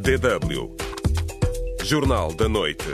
DW 0.00 0.74
Jornal 1.84 2.32
da 2.32 2.48
Noite. 2.48 2.86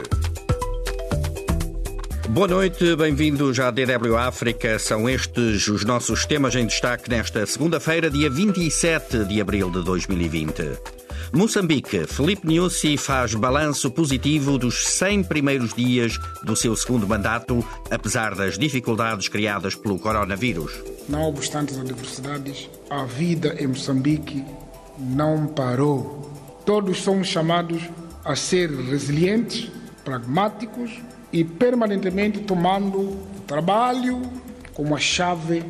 Boa 2.27 2.49
noite, 2.49 2.97
bem-vindos 2.97 3.57
à 3.61 3.71
DW 3.71 4.17
África. 4.17 4.77
São 4.77 5.07
estes 5.07 5.69
os 5.69 5.85
nossos 5.85 6.25
temas 6.25 6.53
em 6.55 6.65
destaque 6.65 7.09
nesta 7.09 7.45
segunda-feira, 7.45 8.09
dia 8.09 8.29
27 8.29 9.23
de 9.23 9.39
abril 9.39 9.71
de 9.71 9.85
2020. 9.85 10.63
Moçambique, 11.31 12.05
Felipe 12.05 12.45
Nyusi 12.45 12.97
faz 12.97 13.33
balanço 13.33 13.89
positivo 13.89 14.57
dos 14.57 14.85
100 14.85 15.23
primeiros 15.23 15.73
dias 15.73 16.19
do 16.43 16.57
seu 16.57 16.75
segundo 16.75 17.07
mandato, 17.07 17.65
apesar 17.89 18.35
das 18.35 18.57
dificuldades 18.57 19.29
criadas 19.29 19.75
pelo 19.75 19.97
coronavírus. 19.97 20.73
Não 21.07 21.23
obstante 21.23 21.71
as 21.71 21.79
adversidades, 21.79 22.69
a 22.89 23.05
vida 23.05 23.55
em 23.57 23.67
Moçambique 23.67 24.43
não 24.99 25.47
parou. 25.47 26.36
Todos 26.67 27.01
somos 27.01 27.29
chamados 27.29 27.81
a 28.25 28.35
ser 28.35 28.69
resilientes, 28.69 29.71
pragmáticos 30.03 30.91
e 31.31 31.41
permanentemente 31.41 32.39
tomando 32.39 32.99
o 32.99 33.43
trabalho 33.47 34.21
como 34.73 34.93
a 34.93 34.99
chave 34.99 35.63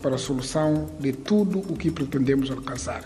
para 0.00 0.14
a 0.14 0.18
solução 0.18 0.88
de 0.98 1.12
tudo 1.12 1.58
o 1.58 1.76
que 1.76 1.90
pretendemos 1.90 2.50
alcançar. 2.50 3.04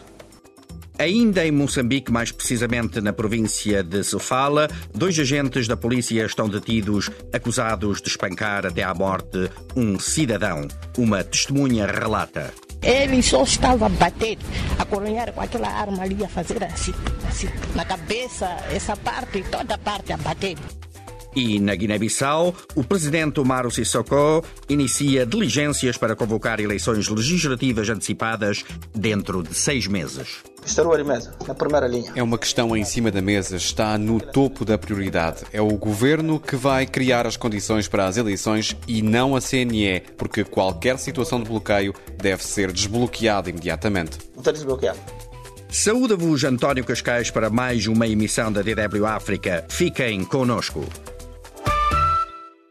Ainda 0.97 1.45
em 1.45 1.51
Moçambique, 1.51 2.12
mais 2.12 2.30
precisamente 2.30 3.01
na 3.01 3.12
província 3.12 3.83
de 3.83 4.05
Sofala, 4.05 4.69
dois 4.95 5.19
agentes 5.19 5.66
da 5.66 5.77
polícia 5.77 6.24
estão 6.24 6.49
detidos 6.49 7.11
acusados 7.33 8.01
de 8.01 8.09
espancar 8.09 8.65
até 8.65 8.85
à 8.85 8.95
morte 8.95 9.51
um 9.74 9.99
cidadão. 9.99 10.69
Uma 10.97 11.24
testemunha 11.24 11.87
relata. 11.87 12.55
Ele 12.83 13.23
só 13.23 13.43
estava 13.43 13.87
a 13.87 13.89
bater, 13.89 14.39
a 14.79 14.85
coronhar 14.85 15.33
com 15.33 15.41
aquela 15.41 15.69
arma 15.69 16.03
ali, 16.03 16.25
a 16.25 16.29
fazer 16.29 16.62
assim, 16.62 16.93
assim, 17.29 17.49
na 17.75 17.85
cabeça, 17.85 18.47
essa 18.71 18.97
parte, 18.97 19.43
toda 19.51 19.74
a 19.74 19.79
parte 19.79 20.13
a 20.13 20.16
bater. 20.16 20.57
E 21.35 21.60
na 21.60 21.74
Guiné-Bissau, 21.74 22.54
o 22.74 22.82
presidente 22.82 23.38
Omar 23.41 23.71
Sissoko 23.71 24.43
inicia 24.71 25.27
diligências 25.27 25.99
para 25.99 26.16
convocar 26.16 26.60
eleições 26.60 27.09
legislativas 27.09 27.91
antecipadas 27.91 28.65
dentro 28.95 29.43
de 29.43 29.54
seis 29.54 29.87
meses. 29.87 30.43
Mesa, 31.05 31.35
na 31.47 31.55
primeira 31.55 31.87
linha. 31.87 32.13
É 32.15 32.23
uma 32.23 32.37
questão 32.37 32.77
em 32.77 32.85
cima 32.85 33.11
da 33.11 33.23
mesa, 33.23 33.57
está 33.57 33.97
no 33.97 34.21
topo 34.21 34.65
da 34.65 34.77
prioridade. 34.77 35.45
É 35.53 35.61
o 35.61 35.77
governo 35.77 36.41
que 36.41 36.57
vai 36.57 36.87
criar 36.87 37.27
as 37.27 37.37
condições 37.37 37.89
para 37.89 38.07
as 38.07 38.17
eleições 38.17 38.77
e 38.87 39.03
não 39.03 39.37
a 39.37 39.41
CNE, 39.41 40.03
porque 40.17 40.45
qualquer 40.45 40.99
situação 40.99 41.43
de 41.43 41.49
bloqueio 41.49 41.95
deve 42.17 42.45
ser 42.45 42.73
desbloqueada 42.73 43.49
imediatamente. 43.51 44.19
Não 44.35 44.41
está 44.41 44.53
desbloqueado. 44.53 44.99
Saúde-vos 45.69 46.45
António 46.45 46.85
Cascais 46.85 47.31
para 47.31 47.51
mais 47.51 47.87
uma 47.87 48.07
emissão 48.07 48.53
da 48.53 48.63
DW 48.63 49.05
África. 49.07 49.65
Fiquem 49.69 50.25
conosco. 50.25 50.85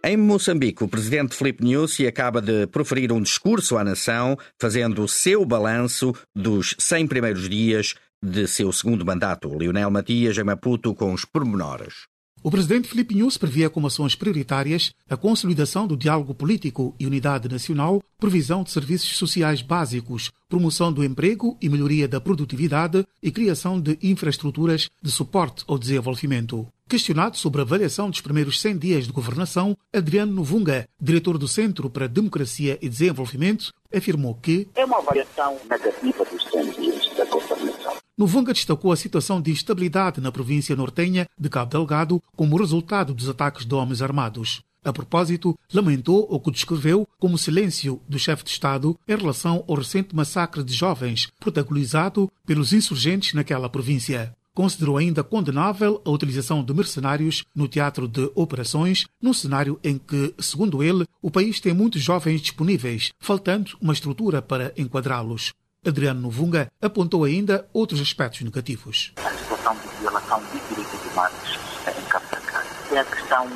Em 0.07 0.17
Moçambique, 0.17 0.83
o 0.83 0.87
presidente 0.87 1.35
Filipe 1.35 1.65
Nyusi 1.65 2.05
acaba 2.05 2.39
de 2.39 2.67
proferir 2.67 3.11
um 3.11 3.19
discurso 3.19 3.75
à 3.75 3.83
nação, 3.83 4.37
fazendo 4.61 5.03
o 5.03 5.07
seu 5.07 5.43
balanço 5.43 6.13
dos 6.35 6.75
100 6.77 7.07
primeiros 7.07 7.49
dias 7.49 7.95
de 8.21 8.45
seu 8.45 8.71
segundo 8.71 9.03
mandato. 9.03 9.57
Lionel 9.57 9.89
Matias, 9.89 10.37
em 10.37 10.43
Maputo, 10.43 10.93
com 10.93 11.11
os 11.11 11.25
pormenores. 11.25 12.03
O 12.43 12.51
presidente 12.51 12.87
Filipe 12.87 13.15
Nunes 13.15 13.35
previa 13.35 13.67
como 13.67 13.87
ações 13.87 14.13
prioritárias 14.13 14.93
a 15.09 15.17
consolidação 15.17 15.87
do 15.87 15.97
diálogo 15.97 16.35
político 16.35 16.95
e 16.99 17.07
unidade 17.07 17.49
nacional, 17.49 17.99
provisão 18.19 18.61
de 18.61 18.69
serviços 18.69 19.17
sociais 19.17 19.63
básicos, 19.63 20.29
promoção 20.47 20.93
do 20.93 21.03
emprego 21.03 21.57
e 21.59 21.67
melhoria 21.67 22.07
da 22.07 22.21
produtividade 22.21 23.03
e 23.23 23.31
criação 23.31 23.81
de 23.81 23.97
infraestruturas 24.03 24.87
de 25.01 25.09
suporte 25.09 25.63
ao 25.67 25.79
desenvolvimento. 25.79 26.67
Questionado 26.87 27.35
sobre 27.35 27.61
a 27.61 27.63
avaliação 27.63 28.11
dos 28.11 28.21
primeiros 28.21 28.61
100 28.61 28.77
dias 28.77 29.05
de 29.07 29.11
governação, 29.11 29.75
Adriano 29.91 30.31
Novunga, 30.31 30.87
diretor 31.01 31.35
do 31.35 31.47
Centro 31.47 31.89
para 31.89 32.07
Democracia 32.07 32.77
e 32.79 32.87
Desenvolvimento, 32.87 33.73
afirmou 33.91 34.35
que 34.35 34.67
é 34.75 34.85
uma 34.85 34.99
avaliação 34.99 35.57
negativa 35.67 36.23
dos 36.25 36.43
100 36.43 36.71
dias 36.79 37.17
da 37.17 37.25
governação. 37.25 37.95
Novunga 38.15 38.53
destacou 38.53 38.91
a 38.91 38.95
situação 38.95 39.41
de 39.41 39.49
instabilidade 39.49 40.21
na 40.21 40.31
província 40.31 40.75
nortenha 40.75 41.27
de 41.39 41.49
Cabo 41.49 41.71
Delgado 41.71 42.21
como 42.35 42.55
resultado 42.55 43.15
dos 43.15 43.27
ataques 43.27 43.65
de 43.65 43.73
homens 43.73 44.03
armados. 44.03 44.61
A 44.83 44.93
propósito, 44.93 45.57
lamentou 45.73 46.27
o 46.29 46.39
que 46.39 46.51
descreveu 46.51 47.07
como 47.17 47.35
silêncio 47.35 47.99
do 48.07 48.19
chefe 48.19 48.43
de 48.43 48.51
Estado 48.51 48.95
em 49.07 49.15
relação 49.15 49.65
ao 49.67 49.73
recente 49.73 50.15
massacre 50.15 50.63
de 50.63 50.71
jovens 50.71 51.29
protagonizado 51.39 52.31
pelos 52.45 52.73
insurgentes 52.73 53.33
naquela 53.33 53.67
província. 53.67 54.35
Considerou 54.55 54.97
ainda 54.97 55.21
condenável 55.21 56.01
a 56.05 56.09
utilização 56.09 56.63
de 56.63 56.73
mercenários 56.73 57.43
no 57.53 57.67
teatro 57.67 58.07
de 58.07 58.31
operações, 58.33 59.05
num 59.21 59.33
cenário 59.33 59.77
em 59.83 59.97
que, 59.97 60.33
segundo 60.39 60.81
ele, 60.81 61.05
o 61.21 61.29
país 61.29 61.59
tem 61.59 61.73
muitos 61.73 62.01
jovens 62.01 62.39
disponíveis, 62.39 63.11
faltando 63.19 63.77
uma 63.81 63.91
estrutura 63.91 64.41
para 64.41 64.71
enquadrá-los. 64.77 65.53
Adriano 65.85 66.21
Novunga 66.21 66.71
apontou 66.81 67.25
ainda 67.25 67.67
outros 67.73 67.99
aspectos 67.99 68.41
negativos. 68.41 69.11
A 69.17 69.29
situação 69.29 69.75
de 69.75 69.99
violação 69.99 70.41
de 70.51 70.59
direitos 70.69 71.11
humanos 71.11 71.59
em 71.87 72.09
Cabo 72.09 72.25
Delgado. 72.31 72.67
É 72.91 72.99
a 72.99 73.05
questão 73.05 73.47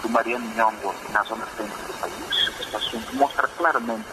do 0.00 0.08
Mariano 0.08 0.46
Nhongo 0.54 0.94
na 1.12 1.24
zona 1.24 1.44
centro 1.56 1.86
do 1.86 2.00
país. 2.00 2.50
Este 2.60 2.76
assunto 2.76 3.16
mostra 3.16 3.48
claramente 3.48 4.06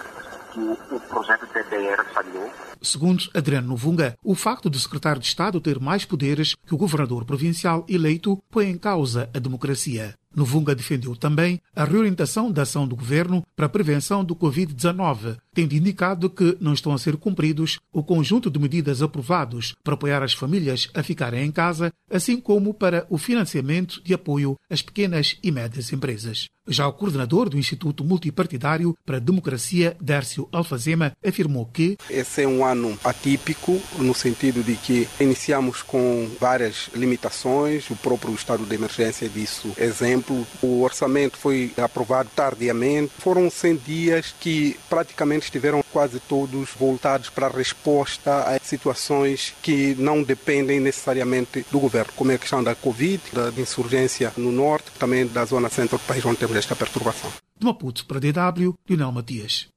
que 0.51 0.59
o 0.59 0.99
projeto 0.99 1.45
TDR 1.47 2.03
falhou. 2.11 2.51
Segundo 2.83 3.29
Adriano 3.33 3.69
Novunga, 3.69 4.17
o 4.21 4.35
facto 4.35 4.69
do 4.69 4.77
secretário 4.77 5.21
de 5.21 5.27
Estado 5.27 5.61
ter 5.61 5.79
mais 5.79 6.03
poderes 6.03 6.53
que 6.67 6.75
o 6.75 6.77
governador 6.77 7.23
provincial 7.23 7.85
eleito 7.87 8.37
põe 8.51 8.69
em 8.69 8.77
causa 8.77 9.29
a 9.33 9.39
democracia. 9.39 10.15
Novunga 10.35 10.73
defendeu 10.73 11.15
também 11.15 11.61
a 11.75 11.85
reorientação 11.85 12.51
da 12.51 12.63
ação 12.63 12.87
do 12.87 12.95
governo 12.95 13.45
para 13.55 13.67
a 13.67 13.69
prevenção 13.69 14.25
do 14.25 14.35
Covid-19, 14.35 15.37
tendo 15.53 15.75
indicado 15.75 16.29
que 16.29 16.57
não 16.59 16.73
estão 16.73 16.91
a 16.91 16.97
ser 16.97 17.17
cumpridos 17.17 17.79
o 17.91 18.03
conjunto 18.03 18.49
de 18.49 18.59
medidas 18.59 19.01
aprovados 19.01 19.75
para 19.83 19.93
apoiar 19.93 20.23
as 20.23 20.33
famílias 20.33 20.89
a 20.93 21.03
ficarem 21.03 21.45
em 21.45 21.51
casa, 21.51 21.91
assim 22.09 22.41
como 22.41 22.73
para 22.73 23.05
o 23.09 23.17
financiamento 23.17 24.01
de 24.03 24.13
apoio 24.13 24.57
às 24.69 24.81
pequenas 24.81 25.37
e 25.43 25.51
médias 25.51 25.93
empresas. 25.93 26.47
Já 26.67 26.87
o 26.87 26.93
coordenador 26.93 27.49
do 27.49 27.57
Instituto 27.57 28.05
Multipartidário 28.05 28.95
para 29.05 29.17
a 29.17 29.19
Democracia, 29.19 29.97
Dércio 30.01 30.47
Alfazema, 30.51 31.11
afirmou 31.23 31.65
que 31.65 31.97
esse 32.09 32.43
é 32.43 32.47
um 32.47 32.63
ano 32.73 32.97
atípico, 33.03 33.81
no 33.97 34.13
sentido 34.13 34.63
de 34.63 34.75
que 34.75 35.07
iniciamos 35.19 35.81
com 35.81 36.29
várias 36.39 36.89
limitações, 36.93 37.89
o 37.89 37.95
próprio 37.95 38.33
estado 38.33 38.65
de 38.65 38.75
emergência 38.75 39.29
disso 39.29 39.71
exemplo. 39.77 40.45
O 40.61 40.81
orçamento 40.81 41.37
foi 41.37 41.71
aprovado 41.77 42.29
tardiamente. 42.35 43.13
Foram 43.19 43.49
100 43.49 43.75
dias 43.77 44.35
que 44.39 44.77
praticamente 44.89 45.45
estiveram 45.45 45.83
quase 45.91 46.19
todos 46.19 46.69
voltados 46.77 47.29
para 47.29 47.47
a 47.47 47.49
resposta 47.49 48.43
a 48.43 48.59
situações 48.59 49.53
que 49.61 49.95
não 49.97 50.23
dependem 50.23 50.79
necessariamente 50.79 51.65
do 51.71 51.79
governo, 51.79 52.11
como 52.15 52.31
é 52.31 52.35
a 52.35 52.39
questão 52.39 52.63
da 52.63 52.75
Covid, 52.75 53.21
da 53.31 53.61
insurgência 53.61 54.33
no 54.35 54.51
norte, 54.51 54.91
também 54.99 55.25
da 55.25 55.45
zona 55.45 55.69
centro 55.69 55.97
do 55.97 56.03
país, 56.03 56.25
onde 56.25 56.37
temos 56.37 56.57
esta 56.57 56.75
perturbação. 56.75 57.31
De 57.57 57.65
Maputo 57.65 58.05
para 58.05 58.19
DW, 58.19 58.73
Lionel 58.89 59.11
Matias. 59.11 59.72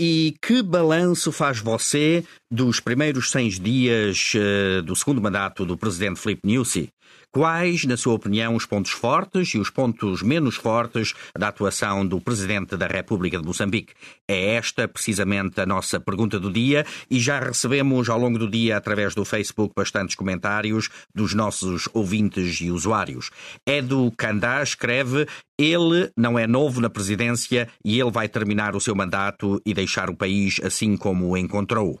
E 0.00 0.36
que 0.40 0.62
balanço 0.62 1.32
faz 1.32 1.58
você 1.58 2.24
dos 2.48 2.78
primeiros 2.78 3.32
100 3.32 3.48
dias 3.60 4.32
uh, 4.34 4.82
do 4.82 4.94
segundo 4.94 5.20
mandato 5.20 5.66
do 5.66 5.76
presidente 5.76 6.20
Filipe 6.20 6.46
Nyusi? 6.46 6.92
Quais, 7.30 7.84
na 7.84 7.96
sua 7.96 8.14
opinião, 8.14 8.54
os 8.54 8.64
pontos 8.64 8.90
fortes 8.90 9.50
e 9.50 9.58
os 9.58 9.68
pontos 9.68 10.22
menos 10.22 10.56
fortes 10.56 11.14
da 11.38 11.48
atuação 11.48 12.06
do 12.06 12.20
Presidente 12.20 12.76
da 12.76 12.86
República 12.86 13.38
de 13.38 13.46
Moçambique? 13.46 13.92
É 14.26 14.54
esta, 14.54 14.88
precisamente, 14.88 15.60
a 15.60 15.66
nossa 15.66 16.00
pergunta 16.00 16.40
do 16.40 16.50
dia 16.50 16.86
e 17.10 17.20
já 17.20 17.38
recebemos 17.38 18.08
ao 18.08 18.18
longo 18.18 18.38
do 18.38 18.48
dia, 18.48 18.76
através 18.76 19.14
do 19.14 19.24
Facebook, 19.24 19.74
bastantes 19.76 20.14
comentários 20.14 20.88
dos 21.14 21.34
nossos 21.34 21.88
ouvintes 21.92 22.60
e 22.60 22.70
usuários. 22.70 23.30
Edu 23.66 24.10
Candá 24.16 24.62
escreve: 24.62 25.26
ele 25.58 26.10
não 26.16 26.38
é 26.38 26.46
novo 26.46 26.80
na 26.80 26.88
presidência 26.88 27.68
e 27.84 28.00
ele 28.00 28.10
vai 28.10 28.28
terminar 28.28 28.74
o 28.74 28.80
seu 28.80 28.94
mandato 28.94 29.60
e 29.66 29.74
deixar 29.74 30.08
o 30.08 30.16
país 30.16 30.60
assim 30.62 30.96
como 30.96 31.28
o 31.28 31.36
encontrou. 31.36 32.00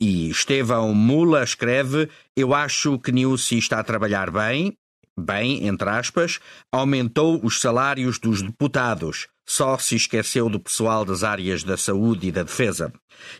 E 0.00 0.30
Estevão 0.30 0.94
Mula 0.94 1.42
escreve: 1.42 2.08
Eu 2.36 2.54
acho 2.54 2.98
que 2.98 3.12
Nilsi 3.12 3.58
está 3.58 3.80
a 3.80 3.84
trabalhar 3.84 4.30
bem, 4.30 4.76
bem, 5.18 5.66
entre 5.66 5.88
aspas, 5.88 6.40
aumentou 6.70 7.40
os 7.44 7.60
salários 7.60 8.18
dos 8.18 8.42
deputados, 8.42 9.28
só 9.46 9.76
se 9.76 9.96
esqueceu 9.96 10.48
do 10.48 10.60
pessoal 10.60 11.04
das 11.04 11.22
áreas 11.22 11.62
da 11.62 11.76
saúde 11.76 12.28
e 12.28 12.32
da 12.32 12.42
defesa. 12.42 12.92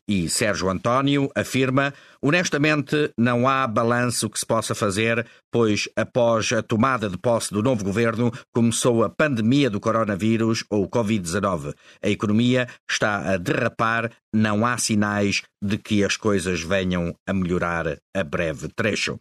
E 0.07 0.29
Sérgio 0.29 0.69
António 0.69 1.31
afirma: 1.35 1.95
honestamente, 2.23 3.11
não 3.19 3.49
há 3.49 3.67
balanço 3.67 4.31
que 4.31 4.39
se 4.39 4.47
possa 4.47 4.75
fazer, 4.75 5.27
pois 5.51 5.89
após 5.97 6.53
a 6.53 6.63
tomada 6.63 7.09
de 7.09 7.19
posse 7.19 7.53
do 7.53 7.63
novo 7.63 7.85
governo 7.85 8.33
começou 8.55 9.03
a 9.03 9.11
pandemia 9.11 9.69
do 9.69 9.81
coronavírus 9.81 10.65
ou 10.71 10.89
Covid-19. 10.89 11.75
A 12.03 12.09
economia 12.09 12.69
está 12.89 13.33
a 13.33 13.37
derrapar, 13.37 14.11
não 14.33 14.65
há 14.65 14.79
sinais 14.79 15.43
de 15.63 15.77
que 15.79 16.05
as 16.05 16.17
coisas 16.17 16.63
venham 16.63 17.15
a 17.27 17.33
melhorar 17.33 17.99
a 18.15 18.25
breve 18.25 18.69
trecho. 18.69 19.19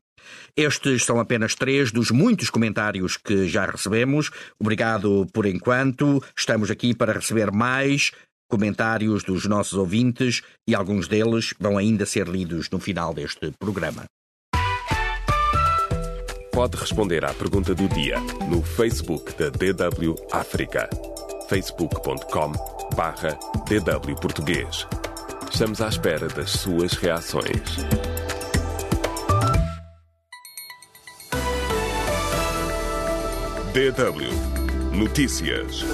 Estes 0.56 1.04
são 1.04 1.20
apenas 1.20 1.56
três 1.56 1.92
dos 1.92 2.12
muitos 2.12 2.50
comentários 2.50 3.18
que 3.18 3.48
já 3.48 3.66
recebemos. 3.66 4.30
Obrigado 4.60 5.26
por 5.34 5.46
enquanto. 5.46 6.24
Estamos 6.38 6.70
aqui 6.70 6.94
para 6.94 7.14
receber 7.14 7.52
mais 7.52 8.12
comentários 8.52 9.24
dos 9.24 9.46
nossos 9.46 9.74
ouvintes 9.74 10.42
e 10.68 10.76
alguns 10.76 11.08
deles 11.08 11.54
vão 11.60 11.78
ainda 11.78 12.06
ser 12.06 12.28
lidos 12.28 12.70
no 12.70 12.80
final 12.80 13.14
deste 13.14 13.52
programa. 13.58 14.04
Pode 16.52 16.76
responder 16.78 17.24
à 17.24 17.34
pergunta 17.34 17.74
do 17.74 17.88
dia 17.88 18.20
no 18.50 18.62
Facebook 18.62 19.32
da 19.34 19.50
DW 19.50 20.16
África. 20.32 20.90
facebook.com 21.48 22.52
barra 22.96 23.40
DW 23.68 24.16
Português. 24.22 24.86
Estamos 25.52 25.82
à 25.82 25.88
espera 25.88 26.28
das 26.28 26.52
suas 26.52 26.94
reações. 26.94 27.78
DW 33.74 34.98
Notícias. 34.98 35.86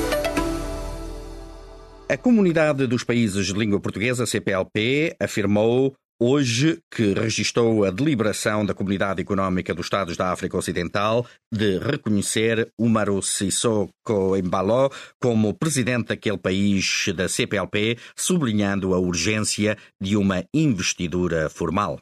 A 2.09 2.15
Comunidade 2.15 2.87
dos 2.87 3.03
Países 3.03 3.47
de 3.47 3.53
Língua 3.53 3.81
Portuguesa, 3.81 4.25
CPLP, 4.25 5.13
afirmou 5.19 5.93
hoje 6.17 6.79
que 6.89 7.11
registrou 7.11 7.83
a 7.83 7.91
deliberação 7.91 8.65
da 8.65 8.73
Comunidade 8.73 9.21
Económica 9.21 9.75
dos 9.75 9.87
Estados 9.87 10.15
da 10.15 10.31
África 10.31 10.57
Ocidental 10.57 11.27
de 11.53 11.77
reconhecer 11.79 12.71
Umaru 12.79 13.21
Sissoko 13.21 14.37
Embalo 14.37 14.89
como 15.21 15.53
presidente 15.53 16.07
daquele 16.07 16.37
país 16.37 17.07
da 17.13 17.27
CPLP, 17.27 17.97
sublinhando 18.15 18.93
a 18.93 18.99
urgência 18.99 19.77
de 20.01 20.15
uma 20.15 20.45
investidura 20.53 21.49
formal. 21.49 21.99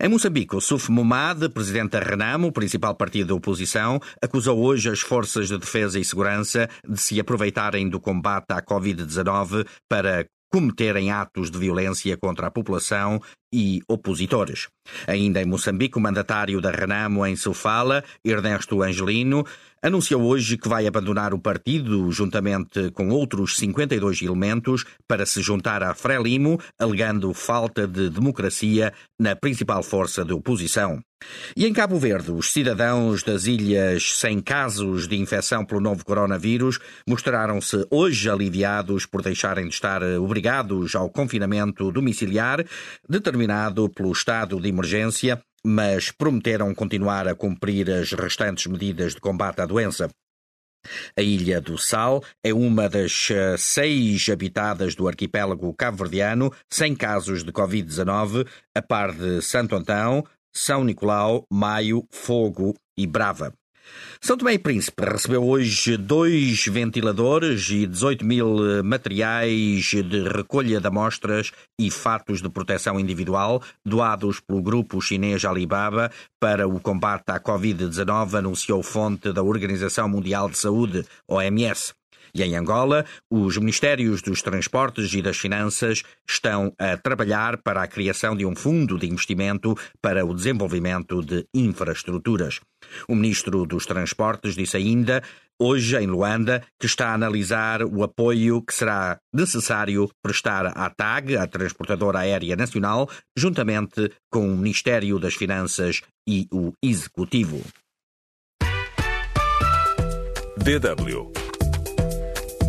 Em 0.00 0.08
Moçambique, 0.08 0.56
o 0.56 0.60
Suf 0.60 0.90
Momad, 0.90 1.48
presidente 1.50 1.92
da 1.92 2.00
Renamo, 2.00 2.52
principal 2.52 2.94
partido 2.94 3.28
da 3.28 3.34
oposição, 3.34 4.00
acusou 4.22 4.58
hoje 4.58 4.90
as 4.90 5.00
forças 5.00 5.48
de 5.48 5.58
defesa 5.58 5.98
e 5.98 6.04
segurança 6.04 6.68
de 6.86 7.00
se 7.00 7.18
aproveitarem 7.18 7.88
do 7.88 8.00
combate 8.00 8.52
à 8.52 8.62
Covid-19 8.62 9.66
para 9.88 10.26
cometerem 10.50 11.10
atos 11.10 11.50
de 11.50 11.58
violência 11.58 12.16
contra 12.16 12.46
a 12.46 12.50
população 12.50 13.20
e 13.52 13.82
opositores. 13.88 14.68
Ainda 15.06 15.42
em 15.42 15.46
Moçambique, 15.46 15.98
o 15.98 16.00
mandatário 16.00 16.60
da 16.60 16.70
Renamo 16.70 17.26
em 17.26 17.36
Sofala, 17.36 18.04
Ernesto 18.24 18.82
Angelino, 18.82 19.44
anunciou 19.82 20.22
hoje 20.22 20.56
que 20.56 20.68
vai 20.68 20.86
abandonar 20.86 21.32
o 21.32 21.38
partido 21.38 22.10
juntamente 22.10 22.90
com 22.90 23.08
outros 23.10 23.56
52 23.56 24.22
elementos 24.22 24.84
para 25.06 25.24
se 25.24 25.40
juntar 25.40 25.82
à 25.82 25.94
Frelimo, 25.94 26.58
alegando 26.78 27.32
falta 27.32 27.86
de 27.86 28.10
democracia 28.10 28.92
na 29.18 29.36
principal 29.36 29.82
força 29.82 30.24
de 30.24 30.32
oposição. 30.32 31.00
E 31.56 31.66
em 31.66 31.72
Cabo 31.72 31.98
Verde, 31.98 32.30
os 32.30 32.52
cidadãos 32.52 33.22
das 33.22 33.46
ilhas 33.46 34.18
sem 34.18 34.40
casos 34.40 35.08
de 35.08 35.16
infecção 35.16 35.64
pelo 35.64 35.80
novo 35.80 36.04
coronavírus 36.04 36.78
mostraram-se 37.08 37.86
hoje 37.90 38.28
aliviados 38.28 39.06
por 39.06 39.22
deixarem 39.22 39.66
de 39.66 39.74
estar 39.74 40.02
obrigados 40.02 40.94
ao 40.94 41.08
confinamento 41.08 41.90
domiciliar, 41.90 42.64
determinado 43.08 43.35
pelo 43.94 44.12
estado 44.12 44.60
de 44.60 44.68
emergência 44.68 45.40
mas 45.66 46.12
prometeram 46.12 46.72
continuar 46.72 47.26
a 47.26 47.34
cumprir 47.34 47.90
as 47.90 48.12
restantes 48.12 48.66
medidas 48.66 49.14
de 49.14 49.20
combate 49.20 49.60
à 49.60 49.66
doença. 49.66 50.08
A 51.18 51.20
Ilha 51.20 51.60
do 51.60 51.76
Sal 51.76 52.22
é 52.44 52.54
uma 52.54 52.88
das 52.88 53.28
eh, 53.32 53.56
seis 53.58 54.28
habitadas 54.28 54.94
do 54.94 55.08
arquipélago 55.08 55.74
cabo-verdiano 55.74 56.52
sem 56.72 56.94
casos 56.94 57.42
de 57.42 57.50
Covid-19, 57.50 58.46
a 58.72 58.80
par 58.80 59.12
de 59.12 59.42
Santo 59.42 59.74
Antão, 59.74 60.24
São 60.54 60.84
Nicolau, 60.84 61.44
Maio, 61.52 62.06
Fogo 62.12 62.76
e 62.96 63.04
Brava. 63.04 63.52
São 64.20 64.36
Tomé 64.36 64.54
e 64.54 64.58
Príncipe 64.58 65.04
recebeu 65.04 65.44
hoje 65.44 65.96
dois 65.96 66.64
ventiladores 66.66 67.68
e 67.70 67.86
18 67.86 68.24
mil 68.24 68.82
materiais 68.82 69.84
de 69.84 70.28
recolha 70.28 70.80
de 70.80 70.86
amostras 70.86 71.52
e 71.78 71.90
fatos 71.90 72.40
de 72.40 72.48
proteção 72.48 72.98
individual 72.98 73.62
doados 73.84 74.40
pelo 74.40 74.62
grupo 74.62 75.00
chinês 75.00 75.44
Alibaba 75.44 76.10
para 76.40 76.66
o 76.68 76.80
combate 76.80 77.30
à 77.30 77.40
Covid-19, 77.40 78.38
anunciou 78.38 78.82
fonte 78.82 79.32
da 79.32 79.42
Organização 79.42 80.08
Mundial 80.08 80.48
de 80.48 80.58
Saúde, 80.58 81.04
OMS. 81.28 81.95
E 82.36 82.42
em 82.42 82.54
Angola, 82.54 83.06
os 83.30 83.56
Ministérios 83.56 84.20
dos 84.20 84.42
Transportes 84.42 85.10
e 85.14 85.22
das 85.22 85.38
Finanças 85.38 86.02
estão 86.28 86.70
a 86.78 86.94
trabalhar 86.98 87.56
para 87.62 87.82
a 87.82 87.86
criação 87.86 88.36
de 88.36 88.44
um 88.44 88.54
fundo 88.54 88.98
de 88.98 89.06
investimento 89.06 89.74
para 90.02 90.22
o 90.22 90.34
desenvolvimento 90.34 91.22
de 91.22 91.46
infraestruturas. 91.54 92.60
O 93.08 93.14
Ministro 93.14 93.64
dos 93.64 93.86
Transportes 93.86 94.54
disse 94.54 94.76
ainda 94.76 95.22
hoje 95.58 95.96
em 95.96 96.06
Luanda, 96.06 96.62
que 96.78 96.84
está 96.84 97.08
a 97.08 97.14
analisar 97.14 97.82
o 97.82 98.02
apoio 98.02 98.60
que 98.60 98.74
será 98.74 99.16
necessário 99.32 100.10
prestar 100.22 100.66
à 100.66 100.90
TAG, 100.90 101.38
a 101.38 101.46
Transportadora 101.46 102.18
Aérea 102.18 102.54
Nacional, 102.54 103.08
juntamente 103.34 104.12
com 104.30 104.46
o 104.46 104.58
Ministério 104.58 105.18
das 105.18 105.32
Finanças 105.32 106.02
e 106.28 106.46
o 106.52 106.74
Executivo. 106.82 107.64
DW 110.58 111.45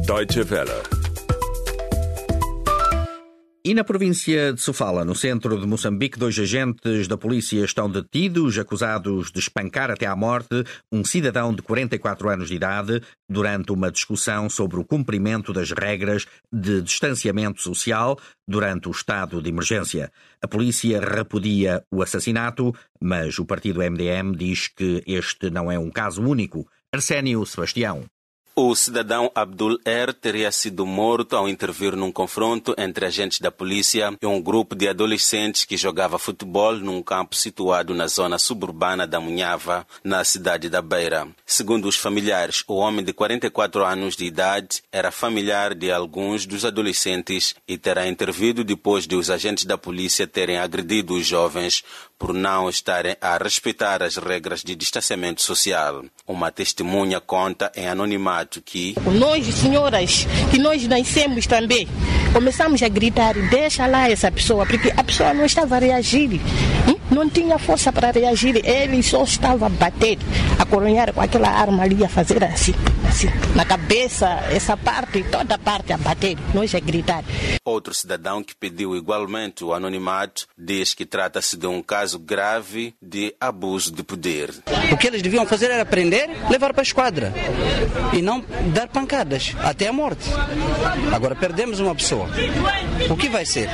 Deutsche 0.08 0.42
Welle. 0.50 0.72
E 3.66 3.74
na 3.74 3.84
província 3.84 4.54
de 4.54 4.62
Sofala, 4.62 5.04
no 5.04 5.14
centro 5.14 5.60
de 5.60 5.68
Moçambique, 5.68 6.18
dois 6.18 6.40
agentes 6.40 7.10
da 7.10 7.18
polícia 7.18 7.66
estão 7.66 7.92
detidos, 7.92 8.58
acusados 8.58 9.30
de 9.30 9.40
espancar 9.40 9.92
até 9.92 10.06
à 10.06 10.16
morte 10.16 10.64
um 10.90 11.04
cidadão 11.04 11.54
de 11.54 11.62
44 11.62 12.30
anos 12.30 12.48
de 12.48 12.56
idade 12.56 13.02
durante 13.30 13.74
uma 13.74 13.92
discussão 13.92 14.50
sobre 14.50 14.80
o 14.80 14.86
cumprimento 14.86 15.52
das 15.52 15.72
regras 15.72 16.26
de 16.50 16.82
distanciamento 16.82 17.62
social 17.62 18.18
durante 18.48 18.88
o 18.88 18.92
estado 18.92 19.42
de 19.42 19.50
emergência. 19.50 20.10
A 20.42 20.48
polícia 20.48 21.02
repudia 21.02 21.84
o 21.92 22.02
assassinato, 22.02 22.74
mas 23.02 23.38
o 23.40 23.46
partido 23.46 23.82
MDM 23.82 24.32
diz 24.38 24.70
que 24.70 25.04
este 25.06 25.50
não 25.50 25.70
é 25.70 25.78
um 25.78 25.92
caso 25.92 26.22
único. 26.22 26.66
Arsénio 26.94 27.46
Sebastião. 27.46 28.06
O 28.60 28.74
cidadão 28.76 29.32
Abdul 29.36 29.78
Er 29.86 30.12
teria 30.12 30.52
sido 30.52 30.84
morto 30.84 31.36
ao 31.38 31.48
intervir 31.48 31.96
num 31.96 32.12
confronto 32.12 32.74
entre 32.76 33.06
agentes 33.06 33.40
da 33.40 33.52
polícia 33.52 34.18
e 34.20 34.26
um 34.26 34.42
grupo 34.42 34.74
de 34.74 34.88
adolescentes 34.88 35.64
que 35.64 35.78
jogava 35.78 36.18
futebol 36.18 36.74
num 36.74 37.04
campo 37.04 37.36
situado 37.36 37.94
na 37.94 38.08
zona 38.08 38.40
suburbana 38.40 39.06
da 39.06 39.20
Munhava, 39.20 39.86
na 40.04 40.24
cidade 40.24 40.72
da 40.72 40.82
Beira. 40.82 41.28
Segundo 41.46 41.88
os 41.88 41.98
familiares, 41.98 42.64
o 42.68 42.78
homem 42.78 43.06
de 43.06 43.14
44 43.14 43.86
anos 43.86 44.16
de 44.16 44.26
idade 44.26 44.82
era 44.92 45.12
familiar 45.12 45.76
de 45.76 45.92
alguns 45.92 46.48
dos 46.48 46.66
adolescentes 46.66 47.54
e 47.68 47.78
terá 47.78 48.08
intervido 48.08 48.64
depois 48.64 49.06
de 49.06 49.16
os 49.16 49.30
agentes 49.30 49.66
da 49.66 49.78
polícia 49.78 50.26
terem 50.26 50.58
agredido 50.58 51.14
os 51.14 51.28
jovens 51.28 51.84
por 52.18 52.34
não 52.34 52.70
estarem 52.70 53.16
a 53.22 53.38
respeitar 53.38 54.02
as 54.02 54.18
regras 54.18 54.62
de 54.62 54.76
distanciamento 54.76 55.42
social. 55.42 56.04
Uma 56.28 56.52
testemunha 56.52 57.22
conta 57.22 57.72
em 57.76 57.88
anonimato 57.88 58.62
que 58.62 58.96
Nós, 59.20 59.46
senhoras, 59.46 60.26
que 60.52 60.58
nós 60.58 60.86
nascemos 60.88 61.46
também, 61.46 61.88
começamos 62.34 62.82
a 62.82 62.88
gritar, 62.88 63.34
deixa 63.50 63.86
lá 63.88 64.10
essa 64.10 64.32
pessoa, 64.32 64.66
porque 64.66 64.92
a 64.96 65.04
pessoa 65.04 65.34
não 65.34 65.46
estava 65.46 65.76
a 65.76 65.80
reagir. 65.80 66.42
Não 67.10 67.30
tinha 67.30 67.58
força 67.58 67.92
para 67.92 68.12
reagir, 68.12 68.62
ele 68.66 69.02
só 69.02 69.24
estava 69.24 69.68
a 69.68 69.70
bater, 69.70 70.18
a 70.60 70.66
coronhar 70.66 71.14
com 71.14 71.22
aquela 71.22 71.50
arma 71.50 71.84
ali, 71.84 72.04
a 72.04 72.10
fazer 72.10 72.44
assim, 72.44 72.74
assim, 73.08 73.28
na 73.56 73.64
cabeça, 73.64 74.28
essa 74.52 74.76
parte, 74.76 75.24
toda 75.24 75.56
a 75.56 75.58
parte 75.58 75.94
a 75.94 75.98
bater, 75.98 76.38
nós 76.54 76.76
a 76.76 76.80
gritar. 76.80 77.24
Outro 77.64 77.94
cidadão 77.94 78.44
que 78.44 78.56
pediu 78.56 78.96
igualmente 78.96 79.64
o 79.64 79.74
anonimato 79.74 80.46
diz 80.58 80.94
que 80.94 81.06
trata-se 81.06 81.56
de 81.58 81.68
um 81.68 81.82
caso 81.82 82.20
grave 82.20 82.94
de 83.02 83.34
abuso 83.40 83.92
de 83.92 84.04
poder. 84.04 84.54
O 84.92 84.98
que 84.98 85.08
eles 85.08 85.22
deviam 85.22 85.46
fazer 85.46 85.72
era 85.72 85.86
prender, 85.86 86.30
levar 86.50 86.74
para 86.74 86.82
a 86.82 86.84
esquadra 86.84 87.34
e 88.14 88.22
não 88.22 88.44
dar 88.74 88.88
pancadas 88.88 89.56
até 89.64 89.88
a 89.88 89.94
morte. 89.94 90.30
Agora 91.14 91.36
perdemos 91.36 91.80
uma 91.80 91.96
pessoa. 91.96 92.28
O 93.10 93.16
que 93.16 93.30
vai 93.30 93.46
ser? 93.46 93.70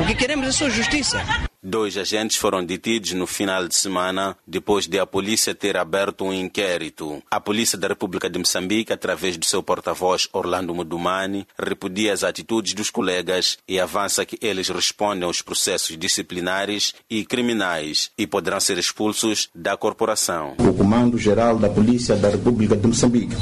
O 0.00 0.06
que 0.06 0.14
queremos 0.14 0.48
é 0.48 0.52
só 0.52 0.68
justiça. 0.68 1.20
Dois 1.64 1.96
agentes 1.96 2.38
foram 2.38 2.64
detidos 2.64 3.12
no 3.12 3.24
final 3.24 3.68
de 3.68 3.76
semana 3.76 4.36
depois 4.44 4.88
de 4.88 4.98
a 4.98 5.06
polícia 5.06 5.54
ter 5.54 5.76
aberto 5.76 6.24
um 6.24 6.32
inquérito. 6.32 7.22
A 7.30 7.40
Polícia 7.40 7.78
da 7.78 7.86
República 7.86 8.28
de 8.28 8.36
Moçambique, 8.36 8.92
através 8.92 9.36
do 9.36 9.46
seu 9.46 9.62
porta-voz 9.62 10.28
Orlando 10.32 10.74
Mudumani, 10.74 11.46
repudia 11.56 12.12
as 12.12 12.24
atitudes 12.24 12.74
dos 12.74 12.90
colegas 12.90 13.58
e 13.68 13.78
avança 13.78 14.26
que 14.26 14.36
eles 14.44 14.68
respondem 14.70 15.22
aos 15.22 15.40
processos 15.40 15.96
disciplinares 15.96 16.94
e 17.08 17.24
criminais 17.24 18.10
e 18.18 18.26
poderão 18.26 18.58
ser 18.58 18.76
expulsos 18.76 19.48
da 19.54 19.76
corporação. 19.76 20.56
O 20.58 20.74
Comando-Geral 20.74 21.58
da 21.58 21.70
Polícia 21.70 22.16
da 22.16 22.28
República 22.28 22.76
de 22.76 22.88
Moçambique 22.88 23.36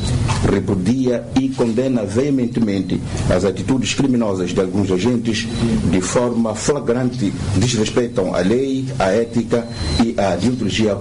repudia 0.46 1.26
e 1.40 1.48
condena 1.48 2.04
veementemente 2.04 3.00
as 3.34 3.46
atitudes 3.46 3.94
criminosas 3.94 4.50
de 4.50 4.60
alguns 4.60 4.92
agentes 4.92 5.46
de 5.90 6.00
forma 6.02 6.54
flagrante 6.54 7.32
desrespeito 7.56 8.09
respeitam 8.10 8.34
a 8.34 8.40
lei, 8.40 8.84
a 8.98 9.06
ética 9.10 9.66
e 10.04 10.18
a 10.20 10.34
deontologia 10.36 10.98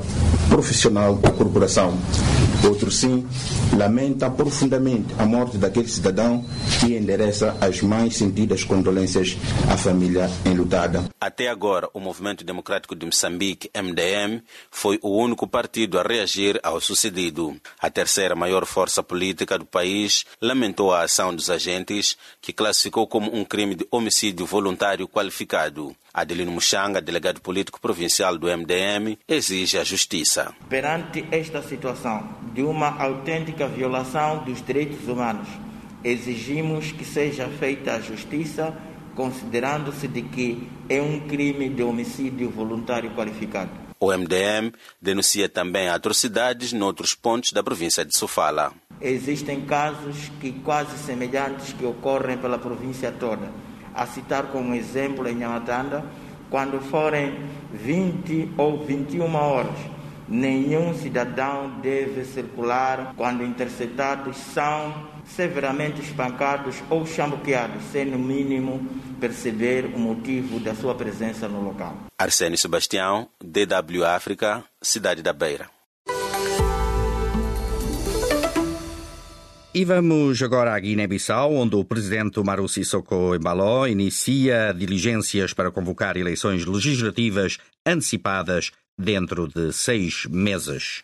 profissional 0.48 1.16
da 1.16 1.32
corporação. 1.32 1.98
Outro 2.64 2.92
sim, 2.92 3.26
lamenta 3.78 4.30
profundamente 4.30 5.14
a 5.18 5.26
morte 5.26 5.58
daquele 5.58 5.88
cidadão 5.88 6.46
e 6.86 6.96
endereça 6.96 7.56
as 7.62 7.82
mais 7.82 8.18
sentidas 8.18 8.64
condolências 8.64 9.38
à 9.72 9.78
família 9.78 10.30
enlutada. 10.46 11.06
Até 11.22 11.48
agora, 11.48 11.90
o 11.94 12.00
Movimento 12.00 12.44
Democrático 12.44 12.96
de 12.96 13.06
Moçambique, 13.06 13.70
MDM, 13.74 14.42
foi 14.70 15.00
o 15.02 15.10
único 15.10 15.48
partido 15.48 15.98
a 16.00 16.04
reagir 16.04 16.60
ao 16.62 16.82
sucedido. 16.82 17.56
A 17.80 17.90
terceira 17.90 18.36
maior 18.36 18.66
força 18.66 19.02
política 19.02 19.58
do 19.58 19.66
país 19.66 20.26
lamentou 20.42 20.94
a 20.94 21.04
ação 21.04 21.34
dos 21.34 21.50
agentes, 21.50 22.18
que 22.42 22.52
classificou 22.52 23.08
como 23.08 23.34
um 23.34 23.46
crime 23.46 23.76
de 23.76 23.88
homicídio 23.90 24.46
voluntário 24.46 25.08
qualificado. 25.08 25.96
Adelino 26.14 26.52
Muxanga, 26.52 27.02
delegado 27.02 27.42
político 27.42 27.80
provincial 27.80 28.38
do 28.38 28.48
MDM, 28.48 29.18
exige 29.28 29.78
a 29.78 29.84
justiça. 29.84 30.54
Perante 30.68 31.26
esta 31.32 31.62
situação 31.62 32.28
de 32.54 32.62
uma 32.64 33.00
autêntica 33.02 33.68
violação 33.68 34.44
dos 34.44 34.66
direitos 34.66 35.08
humanos, 35.08 35.48
exigimos 36.04 36.92
que 36.92 37.06
seja 37.06 37.48
feita 37.48 37.94
a 37.94 38.00
justiça, 38.00 38.76
considerando-se 39.16 40.08
de 40.08 40.24
que 40.24 40.68
é 40.88 41.02
um 41.02 41.20
crime 41.28 41.70
de 41.70 41.84
homicídio 41.84 42.50
voluntário 42.50 43.12
qualificado. 43.12 43.72
O 44.00 44.12
MDM 44.12 44.74
denuncia 45.02 45.50
também 45.50 45.90
atrocidades 45.90 46.72
noutros 46.72 47.14
pontos 47.14 47.52
da 47.52 47.62
província 47.62 48.06
de 48.06 48.18
Sofala. 48.18 48.72
Existem 49.02 49.62
casos 49.62 50.32
que 50.40 50.52
quase 50.52 50.98
semelhantes 50.98 51.74
que 51.74 51.86
ocorrem 51.86 52.38
pela 52.38 52.58
província 52.58 53.12
toda 53.12 53.50
a 53.94 54.06
citar 54.06 54.48
como 54.48 54.76
exemplo 54.76 55.28
em 55.28 55.36
Nhamatanda, 55.36 56.04
quando 56.50 56.80
forem 56.80 57.38
20 57.74 58.54
ou 58.58 58.84
21 58.84 59.36
horas, 59.36 59.78
nenhum 60.28 60.94
cidadão 60.94 61.80
deve 61.82 62.26
circular 62.26 63.14
quando 63.16 63.44
interceptados 63.44 64.38
são 64.38 65.08
severamente 65.26 66.02
espancados 66.02 66.76
ou 66.90 67.06
chambuqueados, 67.06 67.84
sem 67.92 68.06
no 68.06 68.18
mínimo 68.18 68.86
perceber 69.20 69.86
o 69.86 70.00
motivo 70.00 70.60
da 70.60 70.74
sua 70.74 70.96
presença 70.96 71.48
no 71.48 71.62
local. 71.62 71.96
Arsênio 72.18 72.58
Sebastião, 72.58 73.30
DW 73.40 74.06
África, 74.06 74.64
Cidade 74.82 75.22
da 75.22 75.34
Beira. 75.34 75.79
E 79.72 79.86
vamos 79.86 80.42
agora 80.42 80.74
à 80.74 80.80
Guiné-Bissau, 80.80 81.54
onde 81.54 81.76
o 81.76 81.86
presidente 81.86 82.40
Umaru 82.40 82.68
Sissoko 82.68 83.36
Embaló 83.36 83.86
inicia 83.86 84.74
diligências 84.74 85.54
para 85.54 85.70
convocar 85.70 86.18
eleições 86.18 86.66
legislativas 86.66 87.60
antecipadas 87.86 88.72
dentro 88.98 89.48
de 89.48 89.72
seis 89.72 90.26
meses. 90.26 91.04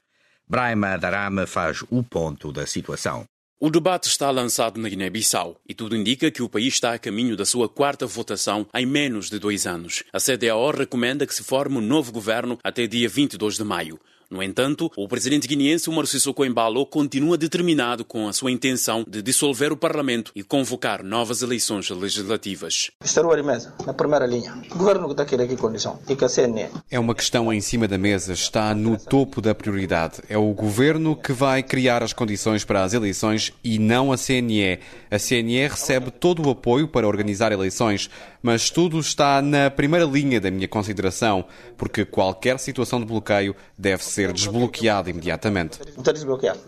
Braima 0.50 0.98
Darama 0.98 1.46
faz 1.46 1.84
o 1.92 2.02
ponto 2.02 2.52
da 2.52 2.66
situação. 2.66 3.26
O 3.60 3.70
debate 3.70 4.08
está 4.08 4.32
lançado 4.32 4.82
na 4.82 4.90
Guiné-Bissau 4.90 5.62
e 5.70 5.76
tudo 5.76 5.96
indica 5.96 6.32
que 6.32 6.42
o 6.42 6.50
país 6.50 6.74
está 6.74 6.94
a 6.94 7.00
caminho 7.00 7.38
da 7.38 7.46
sua 7.46 7.70
quarta 7.70 8.08
votação 8.08 8.68
em 8.74 8.86
menos 8.86 9.30
de 9.30 9.38
dois 9.38 9.68
anos. 9.68 10.04
A 10.12 10.20
CDAO 10.20 10.72
recomenda 10.72 11.28
que 11.28 11.36
se 11.36 11.44
forme 11.44 11.78
um 11.78 11.82
novo 11.82 12.12
governo 12.12 12.58
até 12.64 12.88
dia 12.88 13.08
22 13.08 13.58
de 13.58 13.64
maio. 13.64 14.00
No 14.30 14.42
entanto, 14.42 14.92
o 14.96 15.08
presidente 15.08 15.48
guineense 15.48 15.90
Umar 15.90 16.08
Sissoko 16.08 16.46
Embalo 16.46 16.86
continua 16.86 17.38
determinado 17.38 18.04
com 18.04 18.28
a 18.28 18.34
sua 18.34 18.52
intenção 18.52 19.06
de 19.08 19.22
dissolver 19.22 19.72
o 19.72 19.78
parlamento 19.78 20.32
e 20.36 20.44
convocar 20.44 21.04
novas 21.04 21.42
eleições 21.42 21.90
legislativas. 21.90 22.92
Arimesa, 23.32 23.74
na 23.86 23.94
primeira 23.94 24.26
linha. 24.26 24.62
O 24.72 24.78
governo 24.78 25.06
que 25.06 25.22
está 25.22 25.26
condição 25.58 26.00
e 26.08 26.16
que 26.16 26.24
a 26.24 26.30
CNE. 26.30 26.70
É 26.90 27.00
uma 27.00 27.16
questão 27.16 27.52
em 27.52 27.62
cima 27.62 27.88
da 27.88 27.98
mesa, 27.98 28.34
está 28.34 28.74
no 28.74 28.98
topo 28.98 29.42
da 29.42 29.54
prioridade. 29.54 30.22
É 30.30 30.38
o 30.38 30.54
governo 30.54 31.16
que 31.16 31.34
vai 31.34 31.64
criar 31.64 32.04
as 32.04 32.14
condições 32.14 32.64
para 32.64 32.84
as 32.84 32.94
eleições 32.94 33.54
e 33.64 33.80
não 33.80 34.12
a 34.12 34.18
CNE. 34.18 34.80
A 35.10 35.20
CNE 35.20 35.68
recebe 35.68 36.12
todo 36.12 36.46
o 36.46 36.50
apoio 36.50 36.88
para 36.88 37.08
organizar 37.08 37.52
eleições, 37.52 38.10
mas 38.46 38.70
tudo 38.70 39.00
está 39.00 39.42
na 39.42 39.72
primeira 39.72 40.06
linha 40.06 40.40
da 40.40 40.52
minha 40.52 40.68
consideração, 40.68 41.46
porque 41.76 42.06
qualquer 42.06 42.60
situação 42.60 43.00
de 43.00 43.06
bloqueio 43.08 43.56
deve 43.76 44.04
ser 44.04 44.32
desbloqueada 44.32 45.10
imediatamente. 45.10 45.80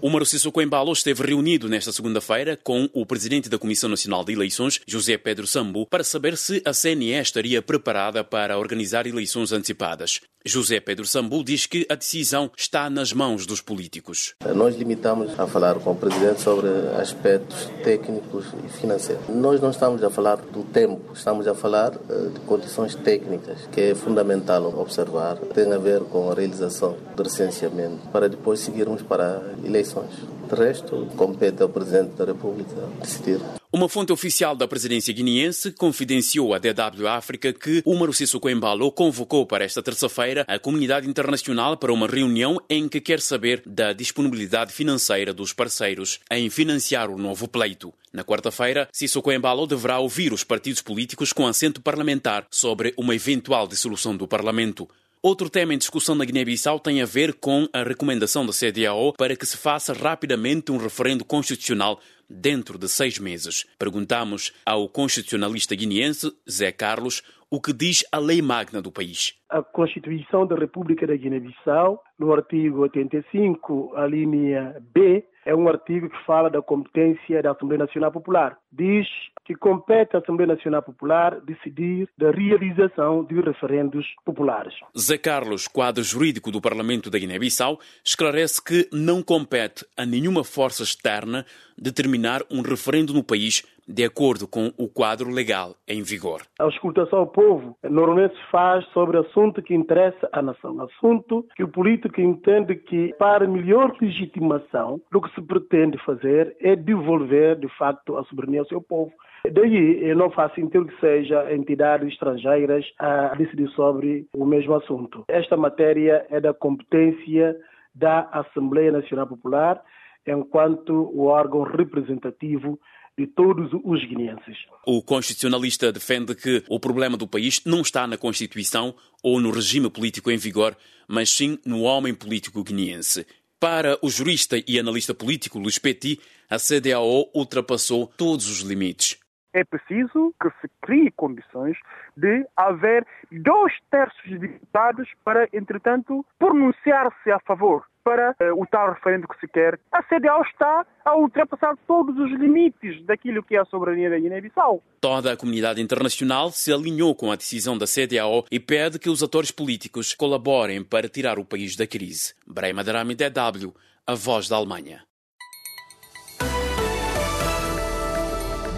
O 0.01 0.09
Maro 0.09 0.25
Sissoko 0.25 0.59
Embalo 0.59 0.91
esteve 0.91 1.23
reunido 1.23 1.69
nesta 1.69 1.91
segunda-feira 1.91 2.57
com 2.57 2.89
o 2.95 3.05
presidente 3.05 3.47
da 3.47 3.59
Comissão 3.59 3.91
Nacional 3.91 4.25
de 4.25 4.33
Eleições, 4.33 4.81
José 4.87 5.19
Pedro 5.19 5.45
Sambu, 5.45 5.85
para 5.85 6.03
saber 6.03 6.35
se 6.35 6.63
a 6.65 6.71
CNE 6.73 7.11
estaria 7.11 7.61
preparada 7.61 8.23
para 8.23 8.57
organizar 8.57 9.05
eleições 9.05 9.51
antecipadas. 9.51 10.21
José 10.47 10.79
Pedro 10.79 11.05
Sambu 11.05 11.43
diz 11.43 11.65
que 11.65 11.85
a 11.89 11.95
decisão 11.95 12.49
está 12.57 12.89
nas 12.89 13.11
mãos 13.11 13.45
dos 13.45 13.61
políticos. 13.61 14.33
Nós 14.55 14.77
limitamos 14.77 15.37
a 15.37 15.45
falar 15.45 15.75
com 15.75 15.91
o 15.91 15.95
presidente 15.95 16.41
sobre 16.41 16.69
aspectos 16.99 17.69
técnicos 17.83 18.45
e 18.65 18.69
financeiros. 18.79 19.27
Nós 19.27 19.59
não 19.59 19.71
estamos 19.71 20.03
a 20.03 20.09
falar 20.09 20.37
do 20.37 20.63
tempo, 20.63 21.13
estamos 21.13 21.47
a 21.47 21.53
falar 21.53 21.91
de 21.91 22.39
condições 22.45 22.95
técnicas, 22.95 23.67
que 23.71 23.81
é 23.81 23.95
fundamental 23.95 24.65
observar. 24.79 25.37
Tem 25.53 25.71
a 25.73 25.77
ver 25.77 26.01
com 26.01 26.31
a 26.31 26.33
realização 26.33 26.97
do 27.15 27.23
recenseamento, 27.23 28.07
para 28.11 28.29
depois 28.29 28.59
seguirmos 28.61 29.01
para 29.01 29.41
eleições. 29.63 30.11
De 30.47 30.55
resto, 30.55 31.07
compete 31.17 31.61
ao 31.61 31.69
presidente 31.69 32.11
da 32.15 32.25
República 32.25 32.73
decidir. 33.01 33.39
Uma 33.77 33.87
fonte 33.87 34.11
oficial 34.11 34.55
da 34.55 34.67
presidência 34.67 35.13
guineense 35.13 35.71
confidenciou 35.71 36.51
à 36.51 36.57
DW 36.57 37.07
África 37.07 37.53
que 37.53 37.83
Umaru 37.85 38.11
Sissoko 38.11 38.49
Embalo 38.49 38.91
convocou 38.91 39.45
para 39.45 39.63
esta 39.63 39.83
terça-feira 39.83 40.43
a 40.47 40.57
comunidade 40.57 41.07
internacional 41.07 41.77
para 41.77 41.93
uma 41.93 42.07
reunião 42.07 42.59
em 42.67 42.89
que 42.89 42.99
quer 42.99 43.21
saber 43.21 43.61
da 43.67 43.93
disponibilidade 43.93 44.73
financeira 44.73 45.31
dos 45.31 45.53
parceiros 45.53 46.19
em 46.31 46.49
financiar 46.49 47.11
o 47.11 47.19
novo 47.19 47.47
pleito. 47.47 47.93
Na 48.11 48.23
quarta-feira, 48.23 48.89
Sissoko 48.91 49.31
Embalo 49.31 49.67
deverá 49.67 49.99
ouvir 49.99 50.33
os 50.33 50.43
partidos 50.43 50.81
políticos 50.81 51.31
com 51.31 51.45
assento 51.45 51.79
parlamentar 51.79 52.47
sobre 52.49 52.95
uma 52.97 53.13
eventual 53.13 53.67
dissolução 53.67 54.17
do 54.17 54.27
Parlamento. 54.27 54.89
Outro 55.27 55.49
tema 55.49 55.73
em 55.73 55.77
discussão 55.77 56.15
na 56.15 56.23
Guiné-Bissau 56.23 56.79
tem 56.79 57.01
a 57.01 57.05
ver 57.05 57.33
com 57.33 57.67
a 57.73 57.83
recomendação 57.83 58.45
da 58.45 58.53
CDAO 58.53 59.11
para 59.11 59.35
que 59.35 59.45
se 59.45 59.57
faça 59.57 59.91
rapidamente 59.91 60.71
um 60.71 60.77
referendo 60.77 61.25
constitucional 61.25 61.99
dentro 62.29 62.77
de 62.77 62.87
seis 62.87 63.19
meses. 63.19 63.65
Perguntamos 63.77 64.53
ao 64.65 64.87
constitucionalista 64.87 65.75
guineense, 65.75 66.31
Zé 66.49 66.71
Carlos, 66.71 67.21
o 67.51 67.59
que 67.59 67.73
diz 67.73 68.05
a 68.09 68.19
lei 68.19 68.41
magna 68.41 68.81
do 68.81 68.89
país. 68.89 69.37
A 69.49 69.61
Constituição 69.61 70.47
da 70.47 70.55
República 70.55 71.05
da 71.05 71.17
Guiné-Bissau, 71.17 72.01
no 72.17 72.31
artigo 72.31 72.83
85, 72.83 73.97
a 73.97 74.07
linha 74.07 74.81
B, 74.93 75.25
é 75.47 75.55
um 75.55 75.69
artigo 75.69 76.09
que 76.09 76.25
fala 76.25 76.49
da 76.49 76.61
competência 76.61 77.41
da 77.41 77.51
Assembleia 77.51 77.79
Nacional 77.79 78.11
Popular. 78.11 78.57
Diz 78.69 79.07
que 79.45 79.55
compete 79.55 80.13
à 80.13 80.19
Assembleia 80.19 80.53
Nacional 80.53 80.83
Popular 80.83 81.39
decidir 81.39 82.09
da 82.17 82.31
realização 82.31 83.23
de 83.23 83.39
referendos 83.39 84.05
populares. 84.25 84.73
Zé 84.99 85.17
Carlos, 85.17 85.65
quadro 85.65 86.03
jurídico 86.03 86.51
do 86.51 86.59
Parlamento 86.59 87.09
da 87.09 87.17
Guiné-Bissau, 87.17 87.79
esclarece 88.03 88.61
que 88.61 88.89
não 88.91 89.23
compete 89.23 89.85
a 89.95 90.05
nenhuma 90.05 90.43
força 90.43 90.83
externa 90.83 91.45
determinar 91.77 92.41
um 92.51 92.61
referendo 92.61 93.13
no 93.13 93.23
país 93.23 93.63
de 93.87 94.03
acordo 94.03 94.47
com 94.47 94.71
o 94.77 94.89
quadro 94.89 95.29
legal 95.29 95.75
em 95.87 96.01
vigor. 96.01 96.41
A 96.59 96.67
escutação 96.67 97.19
ao 97.19 97.27
povo 97.27 97.77
normalmente 97.83 98.35
se 98.35 98.51
faz 98.51 98.85
sobre 98.87 99.17
assunto 99.17 99.61
que 99.61 99.73
interessa 99.73 100.27
à 100.33 100.41
nação, 100.41 100.81
assunto 100.81 101.45
que 101.55 101.63
o 101.63 101.67
político 101.67 102.19
entende 102.19 102.75
que 102.75 103.13
para 103.17 103.47
melhor 103.47 103.95
legitimação 104.01 104.99
do 105.11 105.21
que 105.21 105.33
se 105.33 105.41
pretende 105.41 105.97
fazer 106.03 106.55
é 106.59 106.75
devolver 106.75 107.57
de 107.57 107.69
facto 107.77 108.17
a 108.17 108.23
soberania 108.25 108.61
ao 108.61 108.67
seu 108.67 108.81
povo. 108.81 109.13
Daí 109.49 110.13
não 110.15 110.29
faz 110.31 110.53
sentido 110.53 110.85
que 110.85 110.99
seja 110.99 111.53
entidades 111.53 112.09
estrangeiras 112.11 112.85
a 112.99 113.33
decidir 113.35 113.69
sobre 113.69 114.27
o 114.33 114.45
mesmo 114.45 114.75
assunto. 114.75 115.23
Esta 115.29 115.55
matéria 115.55 116.25
é 116.29 116.41
da 116.41 116.53
competência 116.53 117.55
da 117.95 118.27
Assembleia 118.31 118.91
Nacional 118.91 119.27
Popular 119.27 119.81
enquanto 120.27 120.91
o 120.91 121.25
órgão 121.25 121.63
representativo 121.63 122.79
de 123.17 123.25
todos 123.25 123.71
os 123.83 124.07
guineenses. 124.07 124.57
O 124.85 125.01
constitucionalista 125.01 125.91
defende 125.91 126.35
que 126.35 126.63
o 126.69 126.79
problema 126.79 127.17
do 127.17 127.27
país 127.27 127.61
não 127.65 127.81
está 127.81 128.05
na 128.05 128.17
Constituição 128.17 128.93
ou 129.23 129.39
no 129.39 129.49
regime 129.49 129.89
político 129.89 130.29
em 130.29 130.37
vigor, 130.37 130.77
mas 131.07 131.29
sim 131.29 131.57
no 131.65 131.81
homem 131.81 132.13
político 132.13 132.63
guineense. 132.63 133.25
Para 133.59 133.97
o 134.03 134.09
jurista 134.09 134.61
e 134.67 134.77
analista 134.77 135.15
político 135.15 135.57
Luís 135.57 135.79
Petit, 135.79 136.19
a 136.47 136.57
CDAO 136.57 137.31
ultrapassou 137.33 138.05
todos 138.15 138.47
os 138.47 138.59
limites. 138.59 139.17
É 139.53 139.63
preciso 139.63 140.33
que 140.41 140.49
se 140.61 140.69
crie 140.81 141.11
condições 141.11 141.77
de 142.15 142.45
haver 142.55 143.05
dois 143.31 143.73
terços 143.89 144.23
de 144.23 144.37
deputados 144.37 145.09
para, 145.23 145.47
entretanto, 145.53 146.25
pronunciar-se 146.37 147.31
a 147.31 147.39
favor 147.39 147.85
para 148.07 148.31
uh, 148.31 148.61
o 148.61 148.65
tal 148.65 148.93
referendo 148.93 149.27
que 149.27 149.37
se 149.37 149.47
quer. 149.49 149.77
A 149.91 150.01
CDAO 150.01 150.41
está 150.43 150.85
a 151.03 151.17
ultrapassar 151.17 151.75
todos 151.85 152.17
os 152.17 152.31
limites 152.39 153.05
daquilo 153.05 153.43
que 153.43 153.57
é 153.57 153.59
a 153.59 153.65
soberania 153.65 154.09
da 154.09 154.17
Guiné-Bissau. 154.17 154.81
Toda 155.01 155.33
a 155.33 155.37
comunidade 155.37 155.81
internacional 155.81 156.49
se 156.51 156.71
alinhou 156.71 157.13
com 157.13 157.33
a 157.33 157.35
decisão 157.35 157.77
da 157.77 157.85
CDAO 157.85 158.45
e 158.49 158.61
pede 158.61 158.97
que 158.97 159.09
os 159.09 159.21
atores 159.21 159.51
políticos 159.51 160.15
colaborem 160.15 160.81
para 160.85 161.09
tirar 161.09 161.37
o 161.37 161.43
país 161.43 161.75
da 161.75 161.85
crise. 161.85 162.33
Brema 162.47 162.81
Darami, 162.81 163.13
DW, 163.13 163.73
a 164.05 164.15
voz 164.15 164.47
da 164.47 164.55
Alemanha. 164.55 165.06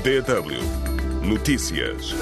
DW 0.04 1.28
Notícias. 1.28 2.16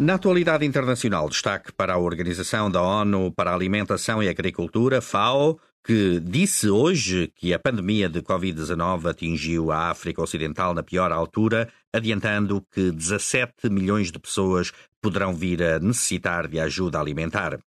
Na 0.00 0.14
atualidade 0.14 0.66
internacional, 0.66 1.28
destaque 1.28 1.72
para 1.72 1.94
a 1.94 1.98
Organização 1.98 2.68
da 2.68 2.82
ONU 2.82 3.30
para 3.30 3.52
a 3.52 3.54
Alimentação 3.54 4.20
e 4.20 4.28
Agricultura, 4.28 5.00
FAO, 5.00 5.60
que 5.84 6.18
disse 6.18 6.68
hoje 6.68 7.32
que 7.36 7.54
a 7.54 7.58
pandemia 7.60 8.08
de 8.08 8.20
Covid-19 8.20 9.08
atingiu 9.08 9.70
a 9.70 9.88
África 9.90 10.20
Ocidental 10.20 10.74
na 10.74 10.82
pior 10.82 11.12
altura, 11.12 11.68
adiantando 11.92 12.66
que 12.72 12.90
17 12.90 13.70
milhões 13.70 14.10
de 14.10 14.18
pessoas 14.18 14.72
poderão 15.06 15.32
vir 15.32 15.62
a 15.62 15.78
necessitar 15.78 16.48
de 16.48 16.58
ajuda 16.58 16.98
alimentar. 16.98 17.60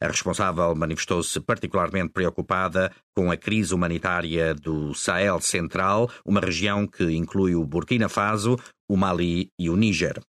A 0.00 0.06
responsável 0.06 0.74
manifestou-se 0.74 1.38
particularmente 1.40 2.08
preocupada 2.08 2.90
com 3.14 3.30
a 3.30 3.36
crise 3.36 3.74
humanitária 3.74 4.54
do 4.54 4.94
Sahel 4.94 5.38
Central, 5.42 6.10
uma 6.24 6.40
região 6.40 6.86
que 6.86 7.04
inclui 7.04 7.54
o 7.54 7.66
Burkina 7.66 8.08
Faso, 8.08 8.56
o 8.88 8.96
Mali 8.96 9.50
e 9.58 9.68
o 9.68 9.76
Níger. 9.76 10.22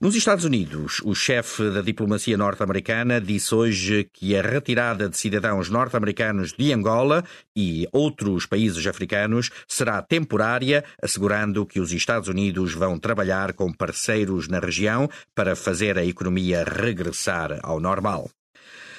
Nos 0.00 0.14
Estados 0.14 0.44
Unidos, 0.44 1.00
o 1.04 1.14
chefe 1.14 1.70
da 1.70 1.80
diplomacia 1.80 2.36
norte-americana 2.36 3.20
disse 3.20 3.54
hoje 3.54 4.08
que 4.12 4.36
a 4.36 4.42
retirada 4.42 5.08
de 5.08 5.16
cidadãos 5.16 5.68
norte-americanos 5.68 6.52
de 6.52 6.72
Angola 6.72 7.24
e 7.56 7.86
outros 7.92 8.46
países 8.46 8.86
africanos 8.86 9.50
será 9.68 10.02
temporária, 10.02 10.84
assegurando 11.02 11.66
que 11.66 11.80
os 11.80 11.92
Estados 11.92 12.28
Unidos 12.28 12.74
vão 12.74 12.98
trabalhar 12.98 13.52
com 13.52 13.72
parceiros 13.72 14.48
na 14.48 14.58
região 14.58 15.08
para 15.34 15.54
fazer 15.54 15.98
a 15.98 16.04
economia 16.04 16.64
regressar 16.64 17.58
ao 17.62 17.78
normal. 17.80 18.30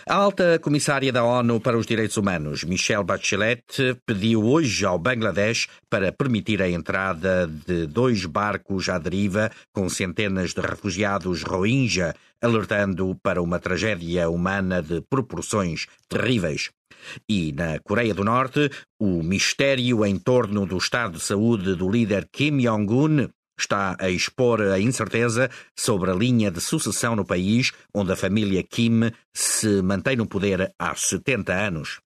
A 0.05 0.15
alta 0.15 0.59
comissária 0.59 1.13
da 1.13 1.23
ONU 1.23 1.61
para 1.61 1.77
os 1.77 1.85
Direitos 1.85 2.17
Humanos, 2.17 2.65
Michelle 2.65 3.05
Bachelet, 3.05 3.63
pediu 4.05 4.43
hoje 4.43 4.85
ao 4.85 4.99
Bangladesh 4.99 5.69
para 5.89 6.11
permitir 6.11 6.61
a 6.61 6.69
entrada 6.69 7.47
de 7.47 7.87
dois 7.87 8.25
barcos 8.25 8.89
à 8.89 8.99
deriva 8.99 9.49
com 9.71 9.87
centenas 9.87 10.53
de 10.53 10.59
refugiados 10.59 11.43
Rohingya, 11.43 12.13
alertando 12.41 13.17
para 13.23 13.41
uma 13.41 13.59
tragédia 13.59 14.29
humana 14.29 14.81
de 14.81 14.99
proporções 15.09 15.87
terríveis. 16.09 16.69
E 17.29 17.53
na 17.53 17.79
Coreia 17.79 18.13
do 18.13 18.25
Norte, 18.25 18.69
o 18.99 19.23
mistério 19.23 20.05
em 20.05 20.19
torno 20.19 20.65
do 20.65 20.77
estado 20.77 21.13
de 21.13 21.23
saúde 21.23 21.75
do 21.75 21.89
líder 21.89 22.27
Kim 22.29 22.57
Jong-un 22.57 23.29
está 23.57 23.95
a 23.99 24.09
expor 24.09 24.61
a 24.61 24.79
incerteza 24.79 25.49
sobre 25.77 26.11
a 26.11 26.13
linha 26.13 26.51
de 26.51 26.59
sucessão 26.61 27.15
no 27.15 27.25
país, 27.25 27.71
onde 27.93 28.11
a 28.11 28.15
família 28.15 28.63
Kim 28.63 29.11
se 29.33 29.81
mantém 29.81 30.15
no 30.15 30.27
poder 30.27 30.73
há 30.77 30.95
70 30.95 31.53
anos. 31.53 31.99